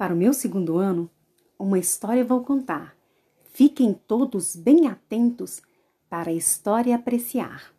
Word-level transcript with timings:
Para 0.00 0.14
o 0.14 0.16
meu 0.16 0.32
segundo 0.32 0.78
ano, 0.78 1.10
uma 1.58 1.78
história 1.78 2.24
vou 2.24 2.42
contar. 2.42 2.96
Fiquem 3.52 3.92
todos 3.92 4.56
bem 4.56 4.86
atentos 4.86 5.60
para 6.08 6.30
a 6.30 6.32
história 6.32 6.96
apreciar. 6.96 7.70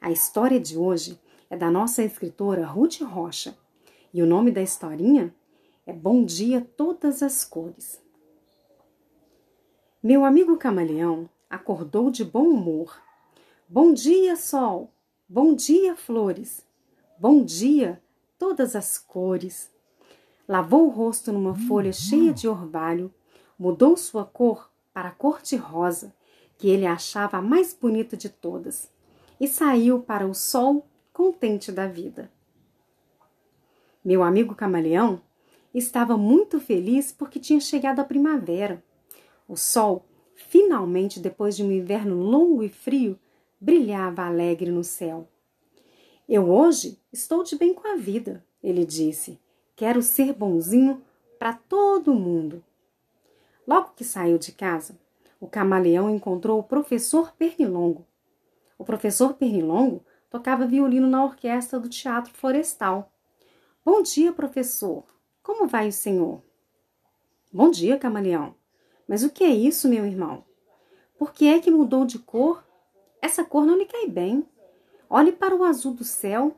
A 0.00 0.10
história 0.10 0.58
de 0.58 0.76
hoje 0.76 1.20
é 1.48 1.56
da 1.56 1.70
nossa 1.70 2.02
escritora 2.02 2.66
Ruth 2.66 3.02
Rocha 3.02 3.56
e 4.12 4.20
o 4.20 4.26
nome 4.26 4.50
da 4.50 4.60
historinha 4.60 5.32
é 5.86 5.92
Bom 5.92 6.24
Dia 6.24 6.60
Todas 6.76 7.22
as 7.22 7.44
Cores. 7.44 8.02
Meu 10.02 10.24
amigo 10.24 10.56
camaleão 10.56 11.30
acordou 11.48 12.10
de 12.10 12.24
bom 12.24 12.48
humor. 12.48 13.00
Bom 13.68 13.94
dia, 13.94 14.34
sol! 14.34 14.92
Bom 15.28 15.54
dia, 15.54 15.94
flores! 15.94 16.66
Bom 17.16 17.44
dia, 17.44 18.02
todas 18.36 18.74
as 18.74 18.98
cores! 18.98 19.70
Lavou 20.52 20.84
o 20.84 20.90
rosto 20.90 21.32
numa 21.32 21.54
folha 21.54 21.94
cheia 21.94 22.30
de 22.30 22.46
orvalho, 22.46 23.10
mudou 23.58 23.96
sua 23.96 24.26
cor 24.26 24.70
para 24.92 25.08
a 25.08 25.10
cor 25.10 25.40
de 25.40 25.56
rosa, 25.56 26.14
que 26.58 26.68
ele 26.68 26.84
achava 26.84 27.38
a 27.38 27.40
mais 27.40 27.72
bonita 27.72 28.18
de 28.18 28.28
todas, 28.28 28.92
e 29.40 29.48
saiu 29.48 30.02
para 30.02 30.26
o 30.26 30.34
sol 30.34 30.86
contente 31.10 31.72
da 31.72 31.86
vida. 31.86 32.30
Meu 34.04 34.22
amigo 34.22 34.54
camaleão 34.54 35.22
estava 35.72 36.18
muito 36.18 36.60
feliz 36.60 37.10
porque 37.10 37.40
tinha 37.40 37.58
chegado 37.58 38.00
a 38.00 38.04
primavera. 38.04 38.84
O 39.48 39.56
sol, 39.56 40.04
finalmente, 40.34 41.18
depois 41.18 41.56
de 41.56 41.62
um 41.64 41.72
inverno 41.72 42.16
longo 42.16 42.62
e 42.62 42.68
frio, 42.68 43.18
brilhava 43.58 44.26
alegre 44.26 44.70
no 44.70 44.84
céu. 44.84 45.26
Eu 46.28 46.50
hoje 46.50 47.00
estou 47.10 47.42
de 47.42 47.56
bem 47.56 47.72
com 47.72 47.88
a 47.88 47.96
vida, 47.96 48.44
ele 48.62 48.84
disse. 48.84 49.40
Quero 49.74 50.02
ser 50.02 50.32
bonzinho 50.32 51.02
para 51.38 51.54
todo 51.54 52.14
mundo. 52.14 52.62
Logo 53.66 53.92
que 53.96 54.04
saiu 54.04 54.38
de 54.38 54.52
casa, 54.52 54.98
o 55.40 55.48
camaleão 55.48 56.10
encontrou 56.10 56.58
o 56.58 56.62
professor 56.62 57.32
Pernilongo. 57.32 58.06
O 58.78 58.84
professor 58.84 59.34
Pernilongo 59.34 60.04
tocava 60.30 60.66
violino 60.66 61.08
na 61.08 61.24
orquestra 61.24 61.80
do 61.80 61.88
Teatro 61.88 62.32
Florestal. 62.34 63.12
Bom 63.84 64.02
dia, 64.02 64.32
professor. 64.32 65.04
Como 65.42 65.66
vai 65.66 65.88
o 65.88 65.92
senhor? 65.92 66.42
Bom 67.52 67.70
dia, 67.70 67.98
camaleão. 67.98 68.54
Mas 69.08 69.22
o 69.24 69.30
que 69.30 69.44
é 69.44 69.50
isso, 69.50 69.88
meu 69.88 70.06
irmão? 70.06 70.44
Por 71.18 71.32
que 71.32 71.46
é 71.46 71.60
que 71.60 71.70
mudou 71.70 72.04
de 72.04 72.18
cor? 72.18 72.64
Essa 73.20 73.44
cor 73.44 73.64
não 73.64 73.76
lhe 73.76 73.86
cai 73.86 74.06
bem. 74.06 74.46
Olhe 75.08 75.32
para 75.32 75.54
o 75.54 75.64
azul 75.64 75.94
do 75.94 76.04
céu. 76.04 76.56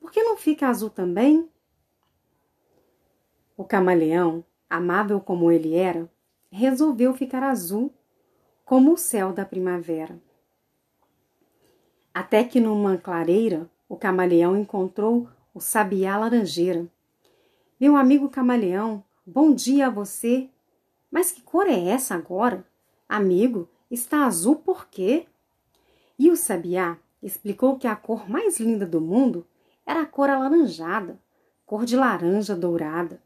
Por 0.00 0.10
que 0.10 0.22
não 0.22 0.36
fica 0.36 0.68
azul 0.68 0.90
também? 0.90 1.48
O 3.56 3.64
camaleão, 3.64 4.44
amável 4.68 5.20
como 5.20 5.50
ele 5.50 5.74
era, 5.74 6.10
resolveu 6.50 7.14
ficar 7.14 7.42
azul, 7.42 7.92
como 8.64 8.92
o 8.92 8.96
céu 8.96 9.32
da 9.32 9.44
primavera. 9.44 10.18
Até 12.12 12.44
que 12.44 12.60
numa 12.60 12.96
clareira, 12.96 13.68
o 13.88 13.96
camaleão 13.96 14.56
encontrou 14.56 15.28
o 15.52 15.60
sabiá 15.60 16.16
laranjeira, 16.16 16.88
meu 17.78 17.96
amigo 17.96 18.28
camaleão, 18.28 19.02
bom 19.26 19.52
dia 19.52 19.88
a 19.88 19.90
você. 19.90 20.48
Mas 21.10 21.32
que 21.32 21.42
cor 21.42 21.66
é 21.66 21.88
essa 21.88 22.14
agora? 22.14 22.64
Amigo, 23.08 23.68
está 23.90 24.26
azul 24.26 24.56
por 24.56 24.86
quê? 24.86 25.26
E 26.16 26.30
o 26.30 26.36
sabiá 26.36 26.96
explicou 27.20 27.76
que 27.76 27.88
a 27.88 27.96
cor 27.96 28.30
mais 28.30 28.60
linda 28.60 28.86
do 28.86 29.00
mundo 29.00 29.44
era 29.84 30.02
a 30.02 30.06
cor 30.06 30.30
alaranjada, 30.30 31.18
cor 31.66 31.84
de 31.84 31.96
laranja 31.96 32.54
dourada. 32.54 33.20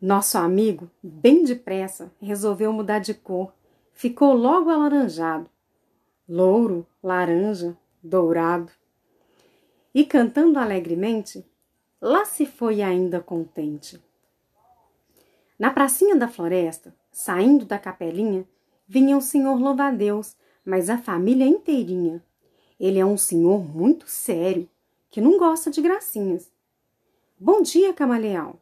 Nosso 0.00 0.38
amigo, 0.38 0.90
bem 1.02 1.44
depressa, 1.44 2.12
resolveu 2.20 2.72
mudar 2.72 3.00
de 3.00 3.14
cor. 3.14 3.52
Ficou 3.92 4.32
logo 4.32 4.70
alaranjado, 4.70 5.50
louro, 6.28 6.86
laranja, 7.02 7.76
dourado. 8.02 8.70
E 9.92 10.04
cantando 10.04 10.58
alegremente, 10.58 11.44
Lá 12.00 12.24
se 12.24 12.46
foi 12.46 12.80
ainda 12.80 13.20
contente. 13.20 14.00
Na 15.58 15.68
pracinha 15.72 16.14
da 16.14 16.28
floresta, 16.28 16.94
saindo 17.10 17.64
da 17.64 17.76
capelinha, 17.76 18.46
vinha 18.86 19.16
o 19.16 19.20
senhor 19.20 19.58
louva-a-Deus, 19.60 20.36
mas 20.64 20.88
a 20.88 20.96
família 20.96 21.44
inteirinha. 21.44 22.22
Ele 22.78 23.00
é 23.00 23.04
um 23.04 23.16
senhor 23.16 23.64
muito 23.64 24.08
sério, 24.08 24.70
que 25.10 25.20
não 25.20 25.38
gosta 25.38 25.72
de 25.72 25.82
gracinhas. 25.82 26.48
Bom 27.36 27.62
dia, 27.62 27.92
camaleão. 27.92 28.60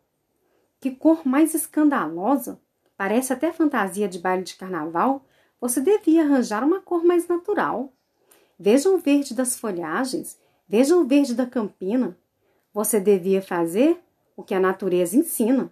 Que 0.81 0.91
cor 0.91 1.26
mais 1.26 1.54
escandalosa! 1.54 2.60
Parece 2.97 3.32
até 3.32 3.53
fantasia 3.53 4.09
de 4.09 4.19
baile 4.19 4.42
de 4.42 4.56
carnaval. 4.56 5.25
Você 5.60 5.81
devia 5.81 6.22
arranjar 6.22 6.64
uma 6.64 6.81
cor 6.81 7.04
mais 7.04 7.28
natural. 7.28 7.92
Veja 8.59 8.88
o 8.88 8.98
verde 8.98 9.34
das 9.34 9.59
folhagens, 9.59 10.38
veja 10.66 10.97
o 10.97 11.04
verde 11.04 11.34
da 11.34 11.44
campina, 11.44 12.16
você 12.72 12.98
devia 12.98 13.42
fazer 13.42 14.03
o 14.34 14.42
que 14.42 14.54
a 14.54 14.60
natureza 14.60 15.16
ensina. 15.16 15.70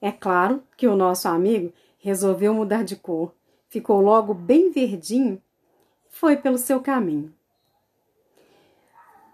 É 0.00 0.12
claro 0.12 0.62
que 0.76 0.86
o 0.86 0.94
nosso 0.94 1.26
amigo 1.26 1.72
resolveu 1.98 2.54
mudar 2.54 2.84
de 2.84 2.94
cor, 2.94 3.32
ficou 3.68 4.00
logo 4.00 4.34
bem 4.34 4.70
verdinho 4.70 5.42
e 6.08 6.14
foi 6.16 6.36
pelo 6.36 6.58
seu 6.58 6.80
caminho. 6.80 7.34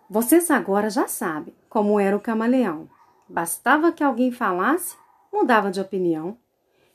Vocês 0.09 0.51
agora 0.51 0.89
já 0.89 1.07
sabem 1.07 1.55
como 1.69 2.01
era 2.01 2.17
o 2.17 2.21
camaleão. 2.21 2.89
Bastava 3.33 3.93
que 3.93 4.05
alguém 4.05 4.31
falasse, 4.31 4.97
mudava 5.33 5.71
de 5.71 5.81
opinião. 5.81 6.37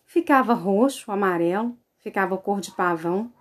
Ficava 0.06 0.54
roxo, 0.54 1.12
amarelo, 1.12 1.78
ficava 1.98 2.38
cor 2.38 2.62
de 2.62 2.72
pavão, 2.72 3.32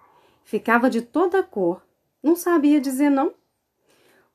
ficava 0.45 0.91
de 0.91 1.03
toda 1.03 1.43
cor, 1.43 1.83
não 2.23 2.35
sabia 2.35 2.81
dizer 2.81 3.11
não. 3.11 3.33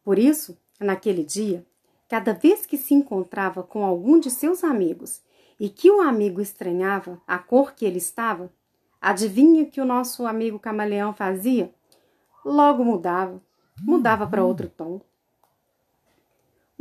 Por 0.03 0.17
isso, 0.17 0.57
Naquele 0.81 1.23
dia, 1.23 1.63
cada 2.09 2.33
vez 2.33 2.65
que 2.65 2.75
se 2.75 2.95
encontrava 2.95 3.61
com 3.61 3.85
algum 3.85 4.19
de 4.19 4.31
seus 4.31 4.63
amigos 4.63 5.21
e 5.59 5.69
que 5.69 5.91
o 5.91 6.01
amigo 6.01 6.41
estranhava 6.41 7.21
a 7.27 7.37
cor 7.37 7.73
que 7.73 7.85
ele 7.85 7.99
estava, 7.99 8.51
adivinha 8.99 9.61
o 9.61 9.67
que 9.69 9.79
o 9.79 9.85
nosso 9.85 10.25
amigo 10.25 10.57
camaleão 10.57 11.13
fazia? 11.13 11.71
Logo 12.43 12.83
mudava, 12.83 13.39
mudava 13.79 14.25
para 14.25 14.43
outro 14.43 14.67
tom. 14.67 14.99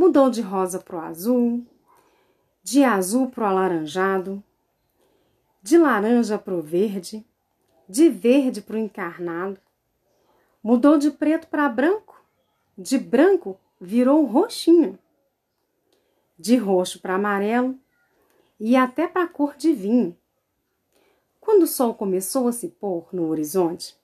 Mudou 0.01 0.31
de 0.31 0.41
rosa 0.41 0.79
para 0.79 0.97
o 0.97 1.01
azul, 1.01 1.63
de 2.63 2.83
azul 2.83 3.29
para 3.29 3.45
o 3.45 3.47
alaranjado, 3.47 4.43
de 5.63 5.77
laranja 5.77 6.39
para 6.39 6.55
o 6.55 6.63
verde, 6.63 7.23
de 7.87 8.09
verde 8.09 8.63
para 8.63 8.77
o 8.77 8.79
encarnado. 8.79 9.61
Mudou 10.63 10.97
de 10.97 11.11
preto 11.11 11.49
para 11.49 11.69
branco, 11.69 12.19
de 12.79 12.97
branco 12.97 13.61
virou 13.79 14.25
roxinho, 14.25 14.99
de 16.39 16.57
roxo 16.57 16.99
para 17.03 17.17
amarelo 17.17 17.79
e 18.59 18.77
até 18.77 19.07
para 19.07 19.25
a 19.25 19.29
cor 19.29 19.55
de 19.55 19.75
vinho. 19.75 20.17
Quando 21.39 21.65
o 21.65 21.67
sol 21.67 21.93
começou 21.93 22.49
a 22.49 22.53
se 22.53 22.69
pôr 22.69 23.07
no 23.13 23.29
horizonte, 23.29 23.95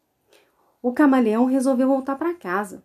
o 0.82 0.92
camaleão 0.92 1.46
resolveu 1.46 1.88
voltar 1.88 2.16
para 2.16 2.34
casa. 2.34 2.84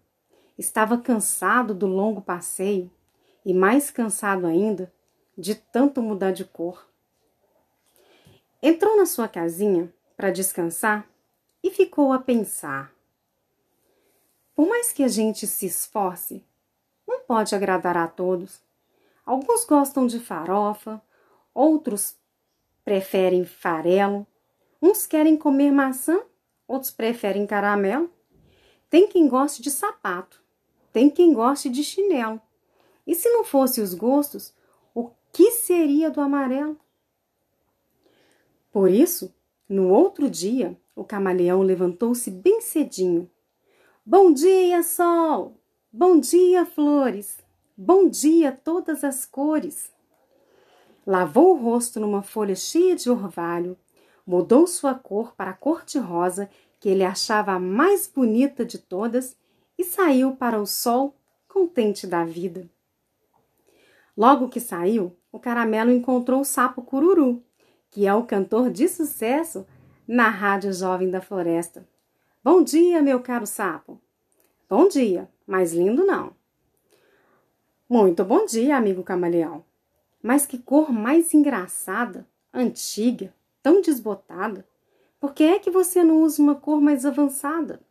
Estava 0.58 0.98
cansado 0.98 1.76
do 1.76 1.88
longo 1.88 2.22
passeio 2.22 2.90
e 3.46 3.54
mais 3.54 3.90
cansado 3.92 4.46
ainda 4.46 4.92
de 5.38 5.56
tanto 5.56 6.02
mudar 6.02 6.32
de 6.32 6.46
cor. 6.46 6.88
Entrou 8.62 8.96
na 8.98 9.06
sua 9.06 9.28
casinha 9.28 9.92
para 10.16 10.32
descansar 10.32 11.08
e 11.64 11.72
ficou 11.72 12.14
a 12.14 12.20
pensar. 12.20 12.94
Por 14.56 14.68
mais 14.68 14.92
que 14.92 15.04
a 15.04 15.08
gente 15.08 15.48
se 15.48 15.66
esforce 15.66 16.44
não 17.08 17.22
pode 17.22 17.56
agradar 17.56 17.98
a 17.98 18.08
todos. 18.08 18.62
Alguns 19.26 19.66
gostam 19.66 20.08
de 20.08 20.20
farofa, 20.20 21.02
outros 21.54 22.16
preferem 22.84 23.46
farelo, 23.46 24.26
uns 24.82 25.06
querem 25.06 25.36
comer 25.36 25.72
maçã, 25.72 26.20
outros 26.68 26.92
preferem 26.92 27.46
caramelo. 27.46 28.10
Tem 28.90 29.08
quem 29.08 29.28
goste 29.28 29.62
de 29.62 29.72
sapato, 29.72 30.42
tem 30.92 31.10
quem 31.10 31.34
goste 31.34 31.70
de 31.70 31.84
chinelo. 31.84 32.42
E 33.06 33.16
se 33.16 33.30
não 33.30 33.44
fosse 33.44 33.82
os 33.82 33.94
gostos, 33.94 34.54
o 34.94 35.10
que 35.32 35.52
seria 35.52 36.10
do 36.10 36.22
amarelo? 36.22 36.78
Por 38.72 38.90
isso, 38.90 39.34
no 39.68 39.90
outro 39.90 40.30
dia, 40.30 40.78
o 40.96 41.04
camaleão 41.04 41.62
levantou-se 41.62 42.30
bem 42.30 42.62
cedinho. 42.62 43.30
Bom 44.06 44.32
dia, 44.34 44.84
sol! 44.84 45.58
Bom 45.92 46.20
dia, 46.20 46.66
flores! 46.66 47.38
Bom 47.76 48.08
dia, 48.08 48.52
todas 48.52 49.04
as 49.04 49.26
cores! 49.26 49.92
Lavou 51.06 51.56
o 51.56 51.58
rosto 51.58 52.00
numa 52.00 52.22
folha 52.22 52.56
cheia 52.56 52.96
de 52.96 53.10
orvalho, 53.10 53.78
mudou 54.26 54.68
sua 54.68 54.94
cor 54.94 55.34
para 55.36 55.52
a 55.52 55.56
cor 55.56 55.84
de 55.84 55.98
rosa, 55.98 56.50
que 56.80 56.90
ele 56.90 57.04
achava 57.04 57.54
a 57.54 57.60
mais 57.60 58.08
bonita 58.08 58.64
de 58.64 58.78
todas, 58.78 59.36
e 59.78 59.84
saiu 59.84 60.36
para 60.36 60.62
o 60.62 60.66
sol, 60.66 61.16
contente 61.48 62.06
da 62.06 62.24
vida. 62.24 62.70
Logo 64.16 64.50
que 64.50 64.60
saiu, 64.60 65.16
o 65.32 65.40
caramelo 65.40 65.92
encontrou 65.92 66.42
o 66.42 66.46
sapo 66.46 66.82
cururu, 66.82 67.44
que 67.90 68.06
é 68.06 68.14
o 68.14 68.26
cantor 68.26 68.70
de 68.70 68.88
sucesso 68.88 69.66
na 70.08 70.30
Rádio 70.30 70.74
Jovem 70.74 71.10
da 71.10 71.22
Floresta. 71.22 71.88
Bom 72.44 72.64
dia, 72.64 73.02
meu 73.02 73.20
caro 73.22 73.46
sapo. 73.46 74.02
Bom 74.70 74.88
dia, 74.88 75.30
mas 75.46 75.74
lindo 75.74 76.06
não. 76.06 76.34
Muito 77.88 78.24
bom 78.24 78.46
dia, 78.46 78.78
amigo 78.78 79.04
camaleão. 79.04 79.64
Mas 80.22 80.46
que 80.46 80.58
cor 80.58 80.92
mais 80.92 81.34
engraçada, 81.34 82.28
antiga, 82.54 83.34
tão 83.62 83.82
desbotada. 83.82 84.66
Por 85.20 85.34
que 85.34 85.44
é 85.44 85.60
que 85.60 85.70
você 85.70 86.04
não 86.04 86.22
usa 86.22 86.42
uma 86.42 86.56
cor 86.56 86.82
mais 86.82 87.06
avançada? 87.06 87.82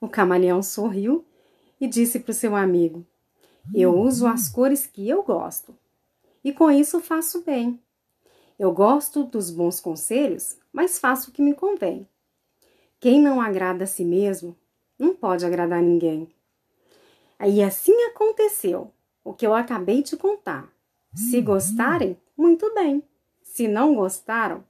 O 0.00 0.08
camaleão 0.08 0.62
sorriu 0.62 1.24
e 1.80 1.86
disse 1.86 2.20
para 2.20 2.30
o 2.30 2.34
seu 2.34 2.56
amigo: 2.56 3.06
Eu 3.74 3.98
uso 3.98 4.26
as 4.26 4.48
cores 4.48 4.86
que 4.86 5.08
eu 5.08 5.22
gosto. 5.22 5.76
E 6.44 6.52
com 6.52 6.70
isso 6.70 7.00
faço 7.00 7.42
bem. 7.42 7.80
Eu 8.58 8.72
gosto 8.72 9.24
dos 9.24 9.50
bons 9.50 9.80
conselhos, 9.80 10.58
mas 10.72 10.98
faço 10.98 11.30
o 11.30 11.32
que 11.32 11.42
me 11.42 11.54
convém. 11.54 12.08
Quem 13.00 13.20
não 13.20 13.40
agrada 13.40 13.84
a 13.84 13.86
si 13.86 14.04
mesmo, 14.04 14.56
não 14.98 15.14
pode 15.14 15.44
agradar 15.44 15.82
ninguém. 15.82 16.28
E 17.44 17.62
assim 17.62 17.94
aconteceu, 18.04 18.92
o 19.24 19.32
que 19.32 19.46
eu 19.46 19.54
acabei 19.54 20.02
de 20.02 20.16
contar. 20.16 20.72
Se 21.14 21.40
gostarem, 21.40 22.16
muito 22.36 22.72
bem. 22.74 23.02
Se 23.42 23.68
não 23.68 23.94
gostaram, 23.94 24.64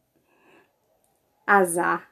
azar. 1.46 2.11